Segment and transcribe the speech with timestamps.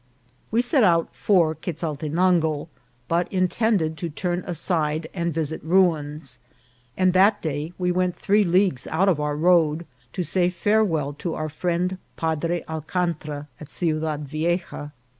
[0.49, 2.69] We set out for Quezaltenango,
[3.07, 6.39] but intended to turn aside and visit ruins,
[6.97, 11.35] and that day we went three leagues out of our road to say farewell to
[11.35, 14.91] our friend Padre Al cantra al Ciudad Vieja.